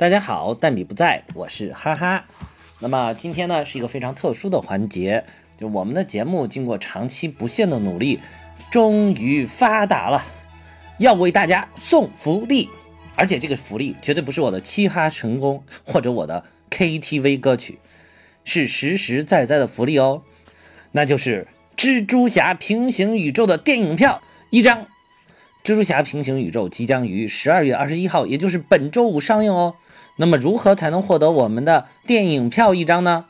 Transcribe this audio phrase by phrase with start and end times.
[0.00, 2.24] 大家好，蛋比不在，我是哈哈。
[2.78, 5.26] 那么今天呢是一个非常特殊的环节，
[5.58, 8.18] 就我们的节目经过长期不懈的努力，
[8.70, 10.24] 终于发达了，
[10.96, 12.70] 要为大家送福利，
[13.14, 17.78] 而且这个福利绝对不是我的嘻哈成功或者我的 KTV 歌曲，
[18.42, 20.22] 是实实在在的福利哦，
[20.92, 24.86] 那就是蜘蛛侠平行宇宙的电影票一张。
[25.62, 29.74] 蜘蛛侠平行宇宙即将于十二月二十一号，也就是本周五上映哦。
[30.20, 33.24] 那么如何才能获得我们的电影票一张呢？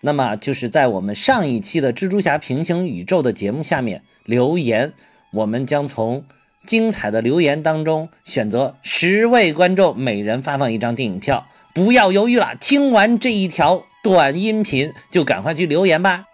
[0.00, 4.92] 那么就是在我们上一期的蜘蛛侠平行宇宙的节目下面留言，
[5.30, 6.24] 我们将从
[6.66, 11.46] 精彩的留言当中选择十位观众，每人发放一张电影票。
[11.72, 16.24] 不要犹豫了，听完这一条短音频就赶快去留言吧。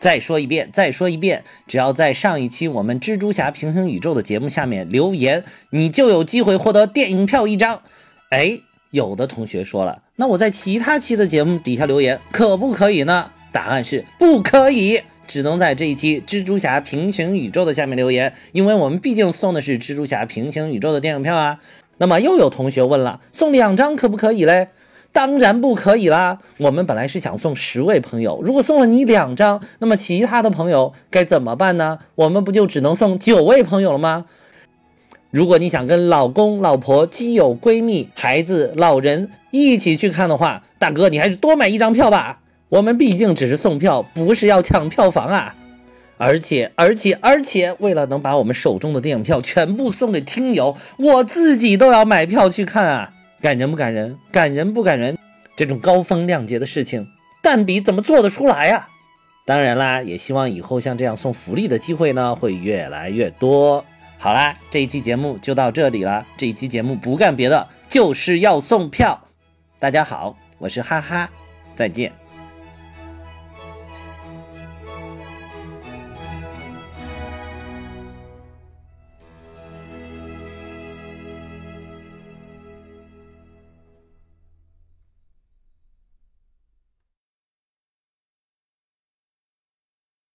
[0.00, 7.82] 再说一遍，再说一遍，只要在上一期我们蜘蛛侠平行宇宙的节目下面留言，你就有机会获得电影票一张。
[8.30, 8.60] 哎。
[8.90, 13.30] 有的同学说了，那我在其他期的节目底下留言可不可以呢？
[13.52, 21.58] 答案是不可以，只能在这一期蜘蛛侠平行宇宙的下面留言，因为我们毕竟送的是蜘蛛侠平行宇宙的电影票啊。
[21.98, 24.68] 那么又有同学问了，送两张可不可以嘞？
[25.12, 26.40] 当然不可以啦。
[26.58, 31.98] 我们本来是想送十位朋友，如果送了你两张，那么其他的朋友该怎么办呢？
[32.14, 34.26] 我们不就只能送九位朋友了吗？
[35.30, 42.38] 如果你想跟老公、老婆、基友、闺蜜、孩子、老人一起去看的话，大哥，你还是多买一张票吧。
[42.68, 45.54] 我们毕竟只是送票，不是要抢票房啊！
[46.18, 53.12] 而且，而且，而且，为了能把我们手中的电影票全部送给听友，我自己都要买票去看啊！
[53.40, 54.16] 感人不感人？
[54.32, 55.18] 感人不感人？
[55.56, 57.06] 这种高风亮节的事情，
[57.42, 58.88] 蛋比怎么做得出来呀？
[59.44, 63.84] 当然啦，也希望以后像这样送福利的机会呢，会越来越多。
[64.18, 66.26] 好啦，这一期节目就到这里了。
[66.36, 69.20] 这一期节目不干别的，就是要送票。
[69.78, 71.30] 大家好，我是哈哈，
[71.74, 72.10] 再见。